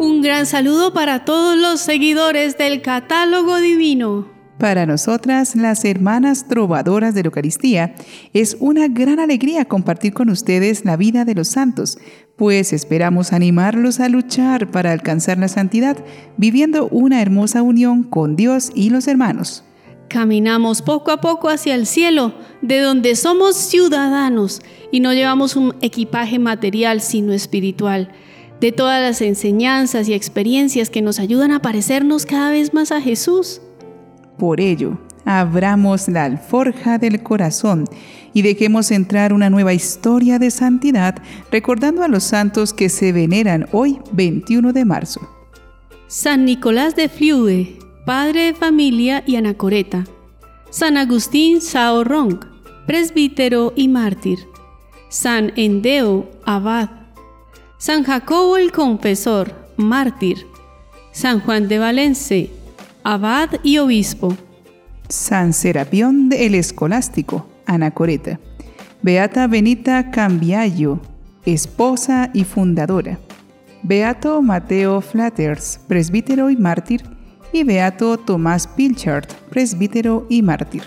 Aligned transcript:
Un 0.00 0.22
gran 0.22 0.46
saludo 0.46 0.92
para 0.92 1.24
todos 1.24 1.58
los 1.58 1.80
seguidores 1.80 2.56
del 2.56 2.82
catálogo 2.82 3.56
divino. 3.56 4.28
Para 4.56 4.86
nosotras, 4.86 5.56
las 5.56 5.84
hermanas 5.84 6.46
trovadoras 6.46 7.16
de 7.16 7.22
la 7.24 7.26
Eucaristía, 7.26 7.96
es 8.32 8.56
una 8.60 8.86
gran 8.86 9.18
alegría 9.18 9.64
compartir 9.64 10.14
con 10.14 10.30
ustedes 10.30 10.84
la 10.84 10.96
vida 10.96 11.24
de 11.24 11.34
los 11.34 11.48
santos, 11.48 11.98
pues 12.36 12.72
esperamos 12.72 13.32
animarlos 13.32 13.98
a 13.98 14.08
luchar 14.08 14.70
para 14.70 14.92
alcanzar 14.92 15.36
la 15.38 15.48
santidad, 15.48 15.96
viviendo 16.36 16.86
una 16.86 17.20
hermosa 17.20 17.62
unión 17.62 18.04
con 18.04 18.36
Dios 18.36 18.70
y 18.76 18.90
los 18.90 19.08
hermanos. 19.08 19.64
Caminamos 20.08 20.80
poco 20.80 21.10
a 21.10 21.20
poco 21.20 21.48
hacia 21.48 21.74
el 21.74 21.86
cielo, 21.86 22.34
de 22.62 22.80
donde 22.80 23.16
somos 23.16 23.56
ciudadanos 23.56 24.62
y 24.92 25.00
no 25.00 25.12
llevamos 25.12 25.56
un 25.56 25.74
equipaje 25.80 26.38
material, 26.38 27.00
sino 27.00 27.32
espiritual 27.32 28.12
de 28.60 28.72
todas 28.72 29.00
las 29.00 29.20
enseñanzas 29.20 30.08
y 30.08 30.14
experiencias 30.14 30.90
que 30.90 31.02
nos 31.02 31.18
ayudan 31.20 31.52
a 31.52 31.62
parecernos 31.62 32.26
cada 32.26 32.50
vez 32.50 32.74
más 32.74 32.92
a 32.92 33.00
Jesús. 33.00 33.60
Por 34.36 34.60
ello, 34.60 34.98
abramos 35.24 36.08
la 36.08 36.24
alforja 36.24 36.98
del 36.98 37.22
corazón 37.22 37.84
y 38.32 38.42
dejemos 38.42 38.90
entrar 38.90 39.32
una 39.32 39.50
nueva 39.50 39.74
historia 39.74 40.38
de 40.38 40.50
santidad 40.50 41.16
recordando 41.50 42.02
a 42.02 42.08
los 42.08 42.24
santos 42.24 42.72
que 42.72 42.88
se 42.88 43.12
veneran 43.12 43.66
hoy 43.72 43.98
21 44.12 44.72
de 44.72 44.84
marzo. 44.84 45.20
San 46.06 46.44
Nicolás 46.44 46.96
de 46.96 47.08
Fliude, 47.08 47.78
padre 48.06 48.46
de 48.46 48.54
familia 48.54 49.22
y 49.26 49.36
anacoreta. 49.36 50.04
San 50.70 50.96
Agustín 50.96 51.60
Saorrong, 51.60 52.40
presbítero 52.86 53.72
y 53.76 53.88
mártir. 53.88 54.38
San 55.10 55.52
Endeo, 55.56 56.30
abad. 56.44 56.97
San 57.80 58.02
Jacobo 58.02 58.56
el 58.56 58.72
Confesor, 58.72 59.54
mártir. 59.76 60.48
San 61.12 61.38
Juan 61.38 61.68
de 61.68 61.78
Valence, 61.78 62.50
abad 63.04 63.50
y 63.62 63.78
obispo. 63.78 64.36
San 65.08 65.52
Serapión 65.52 66.28
el 66.32 66.56
Escolástico, 66.56 67.48
anacoreta. 67.66 68.40
Beata 69.00 69.46
Benita 69.46 70.10
Cambiallo, 70.10 70.98
esposa 71.46 72.30
y 72.34 72.42
fundadora. 72.42 73.20
Beato 73.84 74.42
Mateo 74.42 75.00
Flatters, 75.00 75.78
presbítero 75.86 76.50
y 76.50 76.56
mártir. 76.56 77.04
Y 77.52 77.62
Beato 77.62 78.18
Tomás 78.18 78.66
Pilchard, 78.66 79.28
presbítero 79.50 80.26
y 80.28 80.42
mártir. 80.42 80.82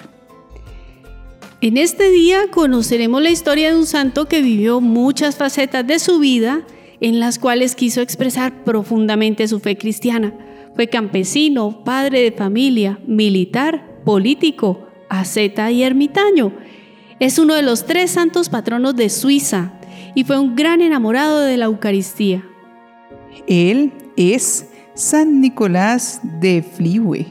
En 1.61 1.77
este 1.77 2.11
día 2.11 2.51
conoceremos 2.51 3.21
la 3.21 3.29
historia 3.29 3.71
de 3.71 3.79
un 3.79 3.85
santo 3.85 4.25
que 4.27 4.41
vivió 4.41 4.81
muchas 4.81 5.38
facetas 5.38 5.88
de 5.88 5.97
su 5.97 6.19
vida 6.19 6.66
en 7.02 7.19
las 7.19 7.39
cuales 7.39 7.75
quiso 7.75 7.99
expresar 8.02 8.63
profundamente 8.63 9.47
su 9.47 9.59
fe 9.59 9.77
cristiana. 9.77 10.33
Fue 10.75 10.88
campesino, 10.88 11.83
padre 11.83 12.21
de 12.21 12.31
familia, 12.31 12.99
militar, 13.05 14.02
político, 14.05 14.88
asceta 15.09 15.72
y 15.72 15.83
ermitaño. 15.83 16.53
Es 17.19 17.38
uno 17.38 17.55
de 17.55 17.63
los 17.63 17.85
tres 17.85 18.11
santos 18.11 18.49
patronos 18.49 18.95
de 18.95 19.09
Suiza 19.09 19.73
y 20.16 20.23
fue 20.23 20.39
un 20.39 20.55
gran 20.55 20.81
enamorado 20.81 21.41
de 21.41 21.57
la 21.57 21.66
Eucaristía. 21.66 22.44
Él 23.47 23.91
es 24.16 24.69
San 24.94 25.41
Nicolás 25.41 26.22
de 26.39 26.63
Fliue. 26.63 27.27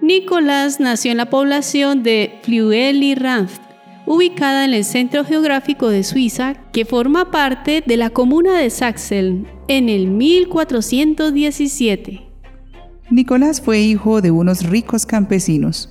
Nicolás 0.00 0.80
nació 0.80 1.12
en 1.12 1.16
la 1.16 1.30
población 1.30 2.02
de 2.02 2.40
Fliuel-y-Ranft, 2.42 3.62
ubicada 4.06 4.64
en 4.64 4.74
el 4.74 4.84
centro 4.84 5.24
geográfico 5.24 5.88
de 5.88 6.04
Suiza, 6.04 6.54
que 6.72 6.84
forma 6.84 7.30
parte 7.30 7.82
de 7.86 7.96
la 7.96 8.10
comuna 8.10 8.58
de 8.58 8.70
Sachsen, 8.70 9.46
en 9.68 9.88
el 9.88 10.08
1417. 10.08 12.22
Nicolás 13.10 13.60
fue 13.60 13.80
hijo 13.80 14.20
de 14.20 14.30
unos 14.30 14.68
ricos 14.68 15.06
campesinos. 15.06 15.90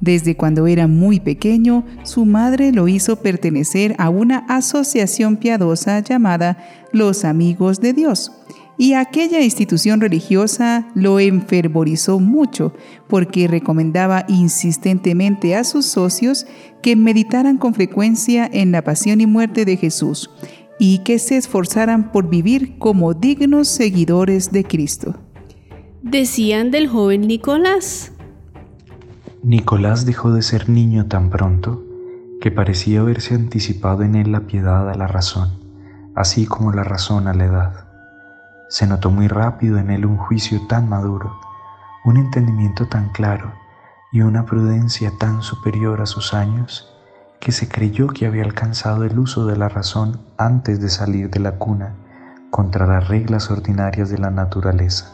Desde 0.00 0.36
cuando 0.36 0.66
era 0.66 0.86
muy 0.86 1.18
pequeño, 1.18 1.84
su 2.04 2.24
madre 2.24 2.72
lo 2.72 2.86
hizo 2.86 3.16
pertenecer 3.16 3.96
a 3.98 4.10
una 4.10 4.38
asociación 4.48 5.36
piadosa 5.36 6.00
llamada 6.00 6.58
Los 6.92 7.24
Amigos 7.24 7.80
de 7.80 7.92
Dios, 7.92 8.30
y 8.78 8.94
aquella 8.94 9.40
institución 9.40 10.00
religiosa 10.00 10.88
lo 10.94 11.18
enfervorizó 11.18 12.20
mucho 12.20 12.72
porque 13.08 13.48
recomendaba 13.48 14.24
insistentemente 14.28 15.56
a 15.56 15.64
sus 15.64 15.84
socios 15.84 16.46
que 16.80 16.94
meditaran 16.94 17.58
con 17.58 17.74
frecuencia 17.74 18.48
en 18.50 18.70
la 18.70 18.82
pasión 18.82 19.20
y 19.20 19.26
muerte 19.26 19.64
de 19.64 19.76
Jesús 19.76 20.30
y 20.78 21.00
que 21.00 21.18
se 21.18 21.36
esforzaran 21.36 22.12
por 22.12 22.30
vivir 22.30 22.78
como 22.78 23.14
dignos 23.14 23.66
seguidores 23.66 24.52
de 24.52 24.62
Cristo. 24.62 25.16
Decían 26.02 26.70
del 26.70 26.86
joven 26.86 27.22
Nicolás. 27.22 28.12
Nicolás 29.42 30.06
dejó 30.06 30.32
de 30.32 30.42
ser 30.42 30.68
niño 30.68 31.06
tan 31.06 31.30
pronto 31.30 31.84
que 32.40 32.52
parecía 32.52 33.00
haberse 33.00 33.34
anticipado 33.34 34.04
en 34.04 34.14
él 34.14 34.30
la 34.30 34.46
piedad 34.46 34.88
a 34.88 34.94
la 34.94 35.08
razón, 35.08 35.50
así 36.14 36.46
como 36.46 36.72
la 36.72 36.84
razón 36.84 37.26
a 37.26 37.34
la 37.34 37.44
edad. 37.44 37.87
Se 38.68 38.86
notó 38.86 39.10
muy 39.10 39.28
rápido 39.28 39.78
en 39.78 39.90
él 39.90 40.04
un 40.04 40.18
juicio 40.18 40.66
tan 40.66 40.90
maduro, 40.90 41.40
un 42.04 42.18
entendimiento 42.18 42.86
tan 42.86 43.08
claro 43.08 43.52
y 44.12 44.20
una 44.20 44.44
prudencia 44.44 45.10
tan 45.18 45.40
superior 45.40 46.02
a 46.02 46.06
sus 46.06 46.34
años 46.34 46.94
que 47.40 47.50
se 47.50 47.66
creyó 47.66 48.08
que 48.08 48.26
había 48.26 48.44
alcanzado 48.44 49.04
el 49.04 49.18
uso 49.18 49.46
de 49.46 49.56
la 49.56 49.70
razón 49.70 50.20
antes 50.36 50.80
de 50.80 50.90
salir 50.90 51.30
de 51.30 51.40
la 51.40 51.52
cuna 51.52 51.94
contra 52.50 52.86
las 52.86 53.08
reglas 53.08 53.50
ordinarias 53.50 54.10
de 54.10 54.18
la 54.18 54.30
naturaleza. 54.30 55.12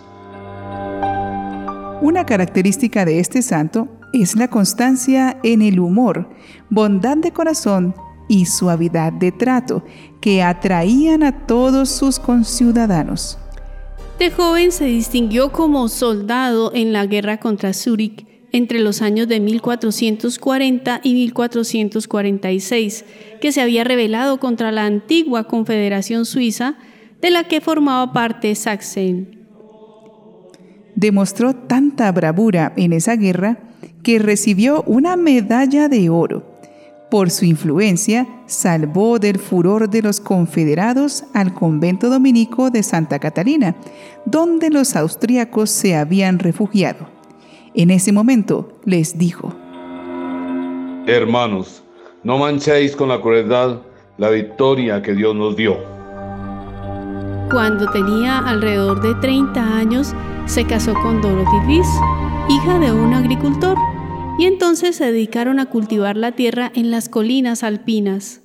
Una 2.02 2.26
característica 2.26 3.04
de 3.04 3.20
este 3.20 3.40
santo 3.40 3.88
es 4.12 4.34
la 4.34 4.48
constancia 4.48 5.38
en 5.44 5.62
el 5.62 5.78
humor, 5.78 6.28
bondad 6.70 7.18
de 7.18 7.32
corazón 7.32 7.94
y 8.26 8.46
suavidad 8.46 9.12
de 9.12 9.30
trato 9.30 9.84
que 10.20 10.42
atraían 10.42 11.22
a 11.22 11.46
todos 11.46 11.88
sus 11.88 12.18
conciudadanos. 12.18 13.38
De 14.18 14.30
joven 14.30 14.70
se 14.70 14.84
distinguió 14.84 15.50
como 15.50 15.88
soldado 15.88 16.70
en 16.72 16.92
la 16.92 17.04
guerra 17.06 17.38
contra 17.38 17.72
Zúrich 17.72 18.26
entre 18.52 18.78
los 18.78 19.02
años 19.02 19.26
de 19.26 19.40
1440 19.40 21.00
y 21.02 21.14
1446, 21.14 23.04
que 23.40 23.50
se 23.50 23.60
había 23.60 23.82
rebelado 23.82 24.38
contra 24.38 24.70
la 24.70 24.84
antigua 24.86 25.48
Confederación 25.48 26.24
Suiza 26.24 26.76
de 27.20 27.30
la 27.30 27.44
que 27.44 27.60
formaba 27.60 28.12
parte 28.12 28.54
Sachsen. 28.54 29.40
Demostró 30.94 31.54
tanta 31.54 32.12
bravura 32.12 32.72
en 32.76 32.92
esa 32.92 33.16
guerra 33.16 33.58
que 34.04 34.20
recibió 34.20 34.84
una 34.86 35.16
medalla 35.16 35.88
de 35.88 36.08
oro 36.08 36.53
por 37.14 37.30
su 37.30 37.44
influencia, 37.44 38.26
salvó 38.46 39.20
del 39.20 39.38
furor 39.38 39.88
de 39.88 40.02
los 40.02 40.18
confederados 40.18 41.22
al 41.32 41.54
convento 41.54 42.10
dominico 42.10 42.70
de 42.70 42.82
Santa 42.82 43.20
Catalina, 43.20 43.76
donde 44.24 44.68
los 44.68 44.96
austríacos 44.96 45.70
se 45.70 45.94
habían 45.94 46.40
refugiado. 46.40 47.06
En 47.72 47.92
ese 47.92 48.10
momento 48.10 48.72
les 48.84 49.16
dijo, 49.16 49.54
Hermanos, 51.06 51.84
no 52.24 52.36
manchéis 52.36 52.96
con 52.96 53.10
la 53.10 53.20
crueldad 53.20 53.82
la 54.18 54.30
victoria 54.30 55.00
que 55.00 55.14
Dios 55.14 55.36
nos 55.36 55.54
dio. 55.54 55.76
Cuando 57.48 57.88
tenía 57.92 58.40
alrededor 58.40 59.00
de 59.00 59.14
30 59.20 59.76
años, 59.76 60.12
se 60.46 60.64
casó 60.64 60.92
con 60.94 61.22
Dorothy 61.22 61.60
Ries, 61.68 61.86
hija 62.48 62.80
de 62.80 62.90
un 62.90 63.14
agricultor 63.14 63.78
y 64.38 64.46
entonces 64.46 64.96
se 64.96 65.06
dedicaron 65.06 65.60
a 65.60 65.66
cultivar 65.66 66.16
la 66.16 66.32
tierra 66.32 66.72
en 66.74 66.90
las 66.90 67.08
colinas 67.08 67.62
alpinas. 67.62 68.40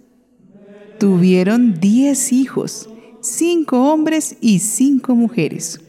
Tuvieron 1.00 1.80
diez 1.80 2.32
hijos, 2.34 2.90
cinco 3.22 3.92
hombres 3.92 4.38
y 4.42 4.60
cinco 4.60 5.16
mujeres. 5.16 5.80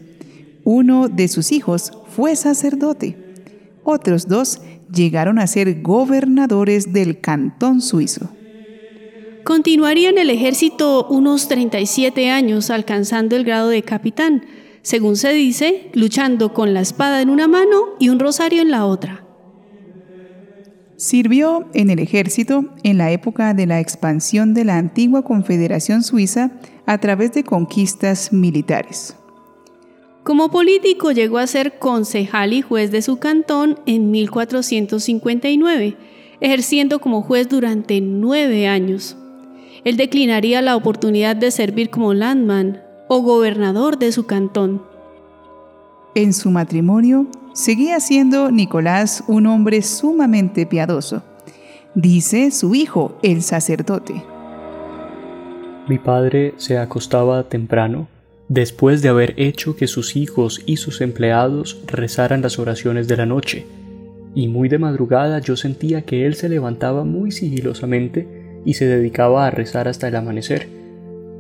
Uno 0.65 1.09
de 1.09 1.29
sus 1.29 1.53
hijos 1.53 1.93
fue 2.15 2.37
sacerdote. 2.37 3.17
Otros 3.83 4.29
dos 4.29 4.61
llegaron 4.93 5.39
a 5.39 5.47
ser 5.47 5.83
gobernadores 5.83 6.93
del 6.93 7.21
cantón 7.21 7.81
suizo. 7.81 8.31
Continuaría 9.45 10.11
en 10.11 10.19
el 10.19 10.31
ejército 10.31 11.07
unos 11.09 11.49
37 11.49 12.31
años, 12.31 12.71
alcanzando 12.71 13.37
el 13.37 13.45
grado 13.45 13.69
de 13.69 13.83
capitán, 13.83 14.45
según 14.83 15.17
se 15.17 15.33
dice, 15.33 15.91
luchando 15.95 16.53
con 16.53 16.73
la 16.75 16.81
espada 16.81 17.21
en 17.21 17.31
una 17.31 17.49
mano 17.49 17.97
y 17.99 18.11
un 18.11 18.19
rosario 18.19 18.63
en 18.63 18.71
la 18.71 18.87
otra. 18.87 19.25
Sirvió 21.00 21.64
en 21.73 21.88
el 21.88 21.99
ejército 21.99 22.67
en 22.82 22.99
la 22.99 23.11
época 23.11 23.55
de 23.55 23.64
la 23.64 23.81
expansión 23.81 24.52
de 24.52 24.67
la 24.67 24.76
antigua 24.76 25.23
Confederación 25.23 26.02
Suiza 26.02 26.50
a 26.85 26.99
través 26.99 27.32
de 27.32 27.43
conquistas 27.43 28.35
militares. 28.35 29.17
Como 30.25 30.50
político 30.50 31.11
llegó 31.12 31.38
a 31.38 31.47
ser 31.47 31.79
concejal 31.79 32.52
y 32.52 32.61
juez 32.61 32.91
de 32.91 33.00
su 33.00 33.17
cantón 33.19 33.79
en 33.87 34.11
1459, 34.11 35.97
ejerciendo 36.43 36.99
como 36.99 37.23
juez 37.23 37.49
durante 37.49 38.02
nueve 38.02 38.69
años. 38.69 39.17
Él 39.85 39.97
declinaría 39.97 40.61
la 40.61 40.76
oportunidad 40.76 41.35
de 41.35 41.50
servir 41.50 41.88
como 41.88 42.12
landman, 42.12 42.82
o 43.08 43.23
gobernador 43.23 43.99
de 43.99 44.12
su 44.12 44.26
cantón. 44.26 44.90
En 46.17 46.33
su 46.33 46.51
matrimonio, 46.51 47.29
seguía 47.53 48.01
siendo 48.01 48.51
Nicolás 48.51 49.23
un 49.29 49.47
hombre 49.47 49.81
sumamente 49.83 50.67
piadoso. 50.67 51.23
Dice 51.95 52.51
su 52.51 52.75
hijo, 52.75 53.17
el 53.23 53.43
sacerdote. 53.43 54.25
Mi 55.89 55.99
padre 55.99 56.55
se 56.57 56.79
acostaba 56.79 57.49
temprano, 57.49 58.09
después 58.49 59.03
de 59.03 59.09
haber 59.09 59.35
hecho 59.37 59.77
que 59.77 59.87
sus 59.87 60.17
hijos 60.17 60.61
y 60.67 60.79
sus 60.79 61.01
empleados 61.01 61.81
rezaran 61.87 62.43
las 62.43 62.59
oraciones 62.59 63.07
de 63.07 63.17
la 63.17 63.27
noche, 63.27 63.67
y 64.35 64.49
muy 64.49 64.69
de 64.69 64.79
madrugada 64.79 65.39
yo 65.39 65.57
sentía 65.57 66.03
que 66.03 66.27
él 66.27 66.35
se 66.35 66.49
levantaba 66.49 67.05
muy 67.05 67.31
sigilosamente 67.31 68.27
y 68.65 68.75
se 68.75 68.87
dedicaba 68.87 69.47
a 69.47 69.51
rezar 69.53 69.87
hasta 69.87 70.09
el 70.09 70.17
amanecer. 70.17 70.69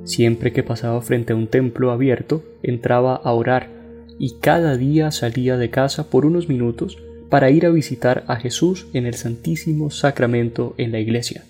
Siempre 0.04 0.52
que 0.52 0.62
pasaba 0.62 1.00
frente 1.02 1.32
a 1.32 1.36
un 1.36 1.48
templo 1.48 1.90
abierto, 1.90 2.44
entraba 2.62 3.16
a 3.16 3.32
orar, 3.32 3.79
y 4.20 4.32
cada 4.38 4.76
día 4.76 5.10
salía 5.10 5.56
de 5.56 5.70
casa 5.70 6.10
por 6.10 6.26
unos 6.26 6.46
minutos 6.46 6.98
para 7.30 7.50
ir 7.50 7.64
a 7.64 7.70
visitar 7.70 8.22
a 8.28 8.36
Jesús 8.36 8.86
en 8.92 9.06
el 9.06 9.14
Santísimo 9.14 9.90
Sacramento 9.90 10.74
en 10.76 10.92
la 10.92 11.00
iglesia. 11.00 11.44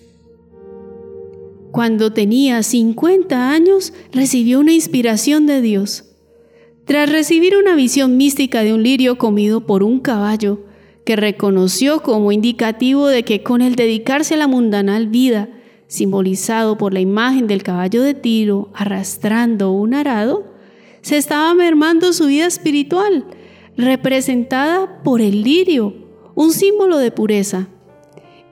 Cuando 1.71 2.13
tenía 2.13 2.63
50 2.63 3.51
años, 3.51 3.91
recibió 4.13 4.61
una 4.61 4.71
inspiración 4.71 5.47
de 5.47 5.61
Dios. 5.61 6.05
Tras 6.85 7.11
recibir 7.11 7.57
una 7.57 7.75
visión 7.75 8.15
mística 8.15 8.63
de 8.63 8.73
un 8.73 8.83
lirio 8.83 9.17
comido 9.17 9.65
por 9.65 9.83
un 9.83 9.99
caballo, 9.99 10.61
que 11.03 11.17
reconoció 11.17 12.01
como 12.01 12.31
indicativo 12.31 13.07
de 13.07 13.23
que 13.23 13.43
con 13.43 13.61
el 13.61 13.75
dedicarse 13.75 14.35
a 14.35 14.37
la 14.37 14.47
mundanal 14.47 15.07
vida, 15.07 15.49
simbolizado 15.87 16.77
por 16.77 16.93
la 16.93 17.01
imagen 17.01 17.47
del 17.47 17.63
caballo 17.63 18.01
de 18.01 18.13
tiro 18.13 18.69
arrastrando 18.73 19.71
un 19.71 19.93
arado, 19.93 20.50
se 21.01 21.17
estaba 21.17 21.53
mermando 21.53 22.13
su 22.13 22.27
vida 22.27 22.47
espiritual, 22.47 23.25
representada 23.77 25.01
por 25.03 25.21
el 25.21 25.43
lirio, 25.43 25.95
un 26.35 26.51
símbolo 26.51 26.97
de 26.97 27.11
pureza 27.11 27.67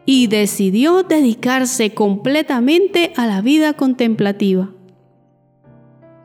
y 0.05 0.27
decidió 0.27 1.03
dedicarse 1.03 1.93
completamente 1.93 3.13
a 3.15 3.27
la 3.27 3.41
vida 3.41 3.73
contemplativa. 3.73 4.71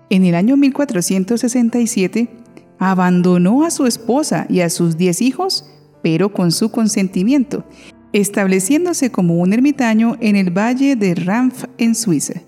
En 0.09 0.25
el 0.25 0.35
año 0.35 0.57
1467, 0.57 2.29
abandonó 2.79 3.65
a 3.65 3.71
su 3.71 3.87
esposa 3.87 4.47
y 4.49 4.61
a 4.61 4.71
sus 4.71 4.97
diez 4.97 5.21
hijos, 5.21 5.67
pero 6.03 6.33
con 6.33 6.51
su 6.51 6.71
consentimiento, 6.71 7.65
estableciéndose 8.13 9.11
como 9.11 9.39
un 9.39 9.53
ermitaño 9.53 10.17
en 10.21 10.37
el 10.37 10.51
valle 10.51 10.97
de 10.97 11.15
Ranf 11.15 11.65
en 11.79 11.95
Suiza. 11.95 12.43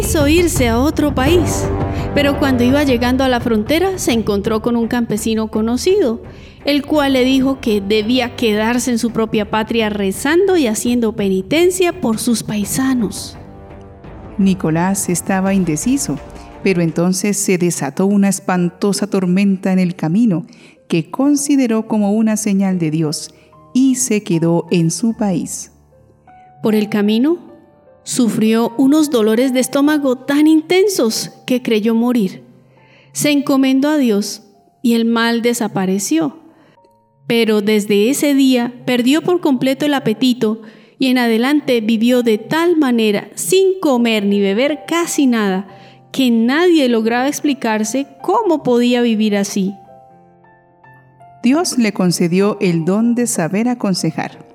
Quiso 0.00 0.26
irse 0.28 0.66
a 0.66 0.78
otro 0.78 1.14
país, 1.14 1.68
pero 2.14 2.38
cuando 2.38 2.64
iba 2.64 2.84
llegando 2.84 3.22
a 3.22 3.28
la 3.28 3.38
frontera 3.38 3.98
se 3.98 4.12
encontró 4.12 4.62
con 4.62 4.74
un 4.74 4.88
campesino 4.88 5.48
conocido 5.50 6.22
el 6.64 6.86
cual 6.86 7.12
le 7.12 7.24
dijo 7.24 7.60
que 7.60 7.82
debía 7.82 8.34
quedarse 8.34 8.92
en 8.92 8.98
su 8.98 9.10
propia 9.10 9.50
patria 9.50 9.90
rezando 9.90 10.56
y 10.56 10.68
haciendo 10.68 11.14
penitencia 11.14 12.00
por 12.00 12.18
sus 12.18 12.42
paisanos. 12.42 13.36
Nicolás 14.38 15.10
estaba 15.10 15.52
indeciso, 15.52 16.18
pero 16.62 16.80
entonces 16.80 17.36
se 17.36 17.58
desató 17.58 18.06
una 18.06 18.30
espantosa 18.30 19.06
tormenta 19.06 19.70
en 19.70 19.78
el 19.78 19.96
camino 19.96 20.46
que 20.88 21.10
consideró 21.10 21.86
como 21.86 22.12
una 22.12 22.38
señal 22.38 22.78
de 22.78 22.90
Dios 22.90 23.34
y 23.74 23.96
se 23.96 24.22
quedó 24.22 24.66
en 24.70 24.90
su 24.90 25.14
país. 25.14 25.72
Por 26.62 26.74
el 26.74 26.88
camino, 26.88 27.49
sufrió 28.02 28.74
unos 28.76 29.10
dolores 29.10 29.52
de 29.52 29.60
estómago 29.60 30.16
tan 30.16 30.46
intensos 30.46 31.30
que 31.46 31.62
creyó 31.62 31.94
morir. 31.94 32.44
Se 33.12 33.30
encomendó 33.30 33.88
a 33.88 33.98
Dios 33.98 34.42
y 34.82 34.94
el 34.94 35.04
mal 35.04 35.42
desapareció 35.42 36.40
pero 37.30 37.60
desde 37.60 38.10
ese 38.10 38.34
día 38.34 38.74
perdió 38.86 39.22
por 39.22 39.40
completo 39.40 39.86
el 39.86 39.94
apetito 39.94 40.62
y 40.98 41.06
en 41.06 41.18
adelante 41.18 41.80
vivió 41.80 42.24
de 42.24 42.38
tal 42.38 42.76
manera, 42.76 43.28
sin 43.36 43.78
comer 43.78 44.26
ni 44.26 44.40
beber 44.40 44.80
casi 44.84 45.28
nada, 45.28 45.68
que 46.10 46.28
nadie 46.32 46.88
lograba 46.88 47.28
explicarse 47.28 48.08
cómo 48.20 48.64
podía 48.64 49.00
vivir 49.00 49.36
así. 49.36 49.72
Dios 51.44 51.78
le 51.78 51.92
concedió 51.92 52.58
el 52.60 52.84
don 52.84 53.14
de 53.14 53.28
saber 53.28 53.68
aconsejar. 53.68 54.49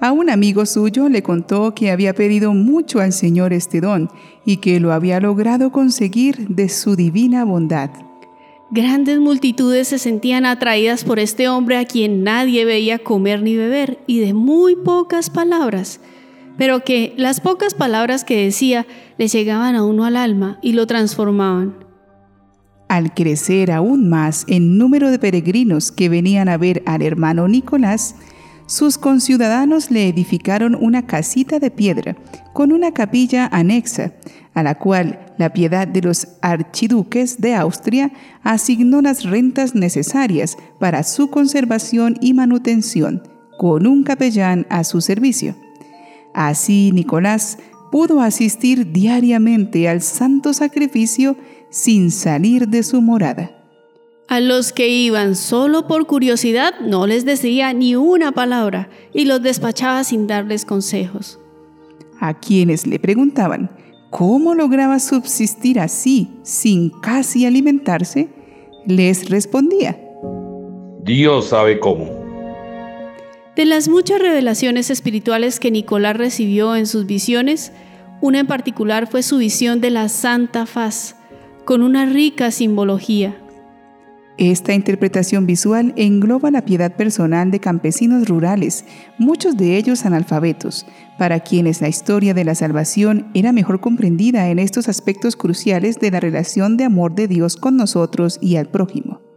A 0.00 0.12
un 0.12 0.30
amigo 0.30 0.64
suyo 0.64 1.08
le 1.08 1.24
contó 1.24 1.74
que 1.74 1.90
había 1.90 2.14
pedido 2.14 2.54
mucho 2.54 3.00
al 3.00 3.12
Señor 3.12 3.52
este 3.52 3.80
don 3.80 4.08
y 4.44 4.58
que 4.58 4.78
lo 4.78 4.92
había 4.92 5.18
logrado 5.18 5.72
conseguir 5.72 6.46
de 6.48 6.68
su 6.68 6.94
divina 6.94 7.44
bondad. 7.44 7.90
Grandes 8.70 9.18
multitudes 9.18 9.88
se 9.88 9.98
sentían 9.98 10.46
atraídas 10.46 11.02
por 11.02 11.18
este 11.18 11.48
hombre 11.48 11.78
a 11.78 11.84
quien 11.84 12.22
nadie 12.22 12.64
veía 12.64 13.00
comer 13.00 13.42
ni 13.42 13.56
beber 13.56 13.98
y 14.06 14.20
de 14.20 14.34
muy 14.34 14.76
pocas 14.76 15.30
palabras, 15.30 16.00
pero 16.56 16.84
que 16.84 17.14
las 17.16 17.40
pocas 17.40 17.74
palabras 17.74 18.22
que 18.22 18.44
decía 18.44 18.86
le 19.16 19.26
llegaban 19.26 19.74
a 19.74 19.84
uno 19.84 20.04
al 20.04 20.16
alma 20.16 20.60
y 20.62 20.74
lo 20.74 20.86
transformaban. 20.86 21.74
Al 22.88 23.14
crecer 23.14 23.72
aún 23.72 24.08
más 24.08 24.44
en 24.48 24.78
número 24.78 25.10
de 25.10 25.18
peregrinos 25.18 25.90
que 25.90 26.08
venían 26.08 26.48
a 26.48 26.56
ver 26.56 26.82
al 26.86 27.02
hermano 27.02 27.48
Nicolás, 27.48 28.14
sus 28.68 28.98
conciudadanos 28.98 29.90
le 29.90 30.08
edificaron 30.08 30.76
una 30.78 31.06
casita 31.06 31.58
de 31.58 31.70
piedra 31.70 32.16
con 32.52 32.70
una 32.70 32.92
capilla 32.92 33.48
anexa, 33.50 34.12
a 34.52 34.62
la 34.62 34.74
cual 34.74 35.32
la 35.38 35.54
piedad 35.54 35.88
de 35.88 36.02
los 36.02 36.28
archiduques 36.42 37.40
de 37.40 37.54
Austria 37.54 38.12
asignó 38.42 39.00
las 39.00 39.24
rentas 39.24 39.74
necesarias 39.74 40.58
para 40.78 41.02
su 41.02 41.30
conservación 41.30 42.16
y 42.20 42.34
manutención, 42.34 43.22
con 43.58 43.86
un 43.86 44.04
capellán 44.04 44.66
a 44.68 44.84
su 44.84 45.00
servicio. 45.00 45.56
Así 46.34 46.90
Nicolás 46.92 47.58
pudo 47.90 48.20
asistir 48.20 48.92
diariamente 48.92 49.88
al 49.88 50.02
santo 50.02 50.52
sacrificio 50.52 51.36
sin 51.70 52.10
salir 52.10 52.68
de 52.68 52.82
su 52.82 53.00
morada. 53.00 53.57
A 54.28 54.40
los 54.40 54.74
que 54.74 54.88
iban 54.88 55.34
solo 55.34 55.86
por 55.86 56.06
curiosidad 56.06 56.80
no 56.80 57.06
les 57.06 57.24
decía 57.24 57.72
ni 57.72 57.96
una 57.96 58.30
palabra 58.30 58.90
y 59.14 59.24
los 59.24 59.42
despachaba 59.42 60.04
sin 60.04 60.26
darles 60.26 60.66
consejos. 60.66 61.40
A 62.20 62.38
quienes 62.38 62.86
le 62.86 62.98
preguntaban 62.98 63.70
cómo 64.10 64.54
lograba 64.54 64.98
subsistir 64.98 65.80
así 65.80 66.28
sin 66.42 66.90
casi 66.90 67.46
alimentarse, 67.46 68.28
les 68.86 69.30
respondía. 69.30 69.98
Dios 71.04 71.46
sabe 71.46 71.80
cómo. 71.80 72.10
De 73.56 73.64
las 73.64 73.88
muchas 73.88 74.20
revelaciones 74.20 74.90
espirituales 74.90 75.58
que 75.58 75.70
Nicolás 75.70 76.18
recibió 76.18 76.76
en 76.76 76.86
sus 76.86 77.06
visiones, 77.06 77.72
una 78.20 78.40
en 78.40 78.46
particular 78.46 79.06
fue 79.10 79.22
su 79.22 79.38
visión 79.38 79.80
de 79.80 79.88
la 79.88 80.10
Santa 80.10 80.66
Faz, 80.66 81.16
con 81.64 81.82
una 81.82 82.04
rica 82.04 82.50
simbología. 82.50 83.34
Esta 84.38 84.72
interpretación 84.72 85.46
visual 85.46 85.92
engloba 85.96 86.52
la 86.52 86.64
piedad 86.64 86.94
personal 86.94 87.50
de 87.50 87.58
campesinos 87.58 88.28
rurales, 88.28 88.84
muchos 89.18 89.56
de 89.56 89.76
ellos 89.76 90.06
analfabetos, 90.06 90.86
para 91.18 91.40
quienes 91.40 91.80
la 91.80 91.88
historia 91.88 92.34
de 92.34 92.44
la 92.44 92.54
salvación 92.54 93.26
era 93.34 93.50
mejor 93.50 93.80
comprendida 93.80 94.48
en 94.48 94.60
estos 94.60 94.88
aspectos 94.88 95.34
cruciales 95.34 95.98
de 95.98 96.12
la 96.12 96.20
relación 96.20 96.76
de 96.76 96.84
amor 96.84 97.16
de 97.16 97.26
Dios 97.26 97.56
con 97.56 97.76
nosotros 97.76 98.38
y 98.40 98.54
al 98.54 98.68
prójimo. 98.68 99.27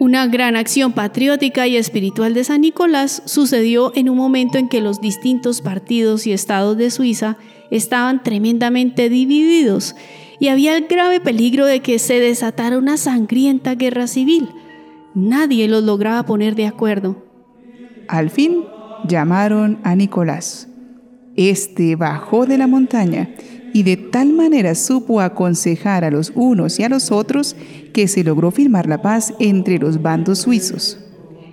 Una 0.00 0.26
gran 0.28 0.56
acción 0.56 0.92
patriótica 0.92 1.66
y 1.66 1.76
espiritual 1.76 2.32
de 2.32 2.42
San 2.42 2.62
Nicolás 2.62 3.22
sucedió 3.26 3.92
en 3.94 4.08
un 4.08 4.16
momento 4.16 4.56
en 4.56 4.66
que 4.66 4.80
los 4.80 5.02
distintos 5.02 5.60
partidos 5.60 6.26
y 6.26 6.32
estados 6.32 6.78
de 6.78 6.90
Suiza 6.90 7.36
estaban 7.70 8.22
tremendamente 8.22 9.10
divididos 9.10 9.94
y 10.38 10.48
había 10.48 10.74
el 10.74 10.86
grave 10.86 11.20
peligro 11.20 11.66
de 11.66 11.80
que 11.80 11.98
se 11.98 12.18
desatara 12.18 12.78
una 12.78 12.96
sangrienta 12.96 13.74
guerra 13.74 14.06
civil. 14.06 14.48
Nadie 15.14 15.68
los 15.68 15.84
lograba 15.84 16.22
poner 16.22 16.54
de 16.54 16.66
acuerdo. 16.66 17.22
Al 18.08 18.30
fin 18.30 18.64
llamaron 19.06 19.80
a 19.82 19.94
Nicolás. 19.96 20.66
Este 21.36 21.94
bajó 21.94 22.46
de 22.46 22.56
la 22.56 22.66
montaña 22.66 23.34
y 23.72 23.82
de 23.82 23.96
tal 23.96 24.32
manera 24.32 24.74
supo 24.74 25.20
aconsejar 25.20 26.04
a 26.04 26.10
los 26.10 26.32
unos 26.34 26.78
y 26.78 26.84
a 26.84 26.88
los 26.88 27.10
otros 27.10 27.56
que 27.92 28.08
se 28.08 28.24
logró 28.24 28.50
firmar 28.50 28.86
la 28.86 29.02
paz 29.02 29.34
entre 29.38 29.78
los 29.78 30.02
bandos 30.02 30.40
suizos. 30.40 30.98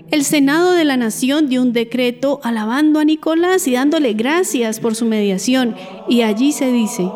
El 0.10 0.24
Senado 0.24 0.72
de 0.72 0.86
la 0.86 0.96
Nación 0.96 1.50
dio 1.50 1.62
un 1.62 1.74
decreto 1.74 2.40
alabando 2.44 3.00
a 3.00 3.04
Nicolás 3.04 3.68
y 3.68 3.74
dándole 3.74 4.14
gracias 4.14 4.80
por 4.80 4.96
su 4.96 5.06
mediación, 5.06 5.76
y 6.08 6.22
allí 6.22 6.54
se 6.54 6.72
dice, 6.72 7.10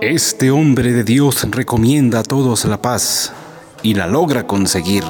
este 0.00 0.50
hombre 0.50 0.92
de 0.92 1.04
Dios 1.04 1.46
recomienda 1.50 2.20
a 2.20 2.22
todos 2.22 2.64
la 2.64 2.80
paz 2.80 3.32
y 3.82 3.94
la 3.94 4.06
logra 4.06 4.46
conseguir. 4.46 5.04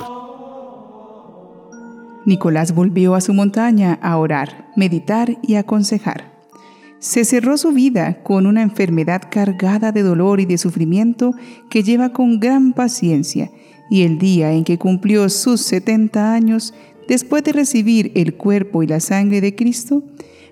Nicolás 2.25 2.75
volvió 2.75 3.15
a 3.15 3.21
su 3.21 3.33
montaña 3.33 4.01
a 4.03 4.17
orar, 4.17 4.73
meditar 4.75 5.39
y 5.43 5.55
aconsejar. 5.55 6.36
Se 6.99 7.25
cerró 7.25 7.59
su 7.59 7.73
vida 7.73 8.23
con 8.23 8.47
una 8.47 8.63
enfermedad 8.63 9.23
cargada 9.31 9.93
de 9.93 10.03
dolor 10.03 10.41
y 10.41 10.47
de 10.47 10.59
sufrimiento 10.59 11.33
que 11.69 11.83
lleva 11.83 12.13
con 12.13 12.41
gran 12.41 12.73
paciencia, 12.73 13.51
y 13.91 14.03
el 14.03 14.19
día 14.19 14.53
en 14.53 14.65
que 14.65 14.79
cumplió 14.79 15.29
sus 15.29 15.61
70 15.61 16.33
años, 16.33 16.75
después 17.07 17.45
de 17.45 17.53
recibir 17.53 18.13
el 18.15 18.35
cuerpo 18.35 18.83
y 18.83 18.87
la 18.87 19.01
sangre 19.01 19.41
de 19.41 19.55
Cristo, 19.55 20.03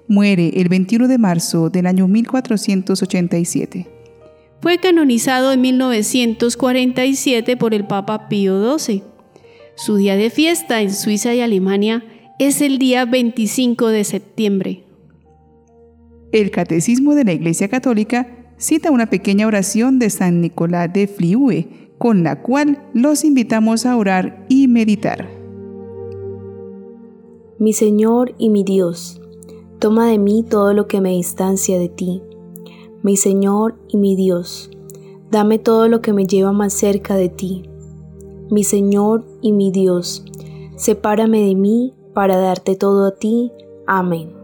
muere 0.06 0.52
el 0.60 0.68
21 0.68 1.08
de 1.08 1.18
marzo 1.18 1.70
del 1.70 1.86
año 1.86 2.06
1487. 2.08 3.88
Fue 4.60 4.78
canonizado 4.78 5.52
en 5.52 5.60
1947 5.60 7.56
por 7.56 7.74
el 7.74 7.86
Papa 7.86 8.28
Pío 8.28 8.78
XII. 8.78 9.02
Su 9.76 9.96
día 9.96 10.16
de 10.16 10.30
fiesta 10.30 10.80
en 10.80 10.92
Suiza 10.94 11.34
y 11.34 11.40
Alemania 11.40 12.04
es 12.38 12.60
el 12.60 12.78
día 12.78 13.04
25 13.04 13.88
de 13.88 14.04
septiembre. 14.04 14.83
El 16.34 16.50
Catecismo 16.50 17.14
de 17.14 17.22
la 17.22 17.32
Iglesia 17.32 17.68
Católica 17.68 18.26
cita 18.56 18.90
una 18.90 19.08
pequeña 19.08 19.46
oración 19.46 20.00
de 20.00 20.10
San 20.10 20.40
Nicolás 20.40 20.92
de 20.92 21.06
Fliue, 21.06 21.92
con 21.96 22.24
la 22.24 22.42
cual 22.42 22.82
los 22.92 23.22
invitamos 23.22 23.86
a 23.86 23.96
orar 23.96 24.44
y 24.48 24.66
meditar. 24.66 25.28
Mi 27.60 27.72
Señor 27.72 28.34
y 28.36 28.50
mi 28.50 28.64
Dios, 28.64 29.22
toma 29.78 30.08
de 30.08 30.18
mí 30.18 30.42
todo 30.42 30.74
lo 30.74 30.88
que 30.88 31.00
me 31.00 31.10
distancia 31.10 31.78
de 31.78 31.88
ti. 31.88 32.20
Mi 33.04 33.16
Señor 33.16 33.76
y 33.86 33.96
mi 33.96 34.16
Dios, 34.16 34.72
dame 35.30 35.60
todo 35.60 35.86
lo 35.86 36.02
que 36.02 36.12
me 36.12 36.26
lleva 36.26 36.50
más 36.50 36.72
cerca 36.72 37.14
de 37.14 37.28
ti. 37.28 37.62
Mi 38.50 38.64
Señor 38.64 39.24
y 39.40 39.52
mi 39.52 39.70
Dios, 39.70 40.24
sepárame 40.74 41.46
de 41.46 41.54
mí 41.54 41.94
para 42.12 42.38
darte 42.38 42.74
todo 42.74 43.06
a 43.06 43.14
ti. 43.14 43.52
Amén. 43.86 44.43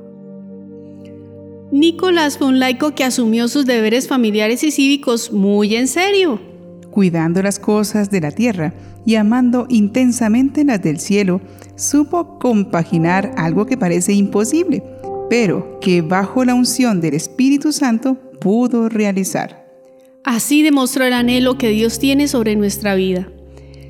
Nicolás 1.73 2.37
fue 2.37 2.49
un 2.49 2.59
laico 2.59 2.95
que 2.95 3.05
asumió 3.05 3.47
sus 3.47 3.65
deberes 3.65 4.09
familiares 4.09 4.65
y 4.65 4.73
cívicos 4.73 5.33
muy 5.33 5.77
en 5.77 5.87
serio. 5.87 6.41
Cuidando 6.91 7.43
las 7.43 7.61
cosas 7.61 8.11
de 8.11 8.21
la 8.21 8.33
tierra 8.33 8.75
y 9.07 9.15
amando 9.15 9.67
intensamente 9.69 10.65
las 10.65 10.83
del 10.83 10.99
cielo, 10.99 11.41
supo 11.77 12.39
compaginar 12.41 13.33
algo 13.37 13.67
que 13.67 13.77
parece 13.77 14.13
imposible, 14.13 14.83
pero 15.29 15.79
que 15.81 16.03
bajo 16.03 16.45
la 16.45 16.55
unción 16.55 17.01
del 17.01 17.15
Espíritu 17.15 17.73
Santo 17.73 18.17
pudo 18.41 18.89
realizar. 18.89 19.65
Así 20.25 20.63
demostró 20.63 21.05
el 21.05 21.13
anhelo 21.13 21.57
que 21.57 21.69
Dios 21.69 22.01
tiene 22.01 22.27
sobre 22.27 22.57
nuestra 22.57 22.97
vida. 22.97 23.29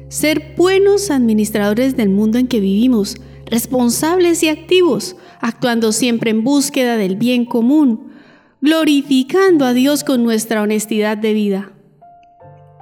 Ser 0.09 0.55
buenos 0.57 1.11
administradores 1.11 1.97
del 1.97 2.11
mundo 2.11 2.39
en 2.39 2.47
que 2.47 2.61
vivimos, 2.61 3.17
responsables 3.51 4.43
y 4.43 4.49
activos, 4.49 5.17
actuando 5.41 5.93
siempre 5.93 6.31
en 6.31 6.45
búsqueda 6.45 6.97
del 6.97 7.17
bien 7.17 7.45
común, 7.45 8.13
glorificando 8.61 9.65
a 9.65 9.73
Dios 9.73 10.05
con 10.05 10.23
nuestra 10.23 10.63
honestidad 10.63 11.17
de 11.17 11.33
vida. 11.33 11.73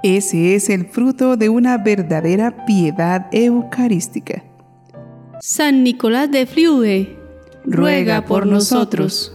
Ese 0.03 0.55
es 0.55 0.69
el 0.69 0.85
fruto 0.85 1.35
de 1.35 1.49
una 1.49 1.77
verdadera 1.77 2.65
piedad 2.65 3.27
eucarística. 3.31 4.43
San 5.41 5.83
Nicolás 5.83 6.31
de 6.31 6.45
Friude, 6.45 7.17
ruega 7.65 8.25
por 8.25 8.45
nosotros. 8.45 9.33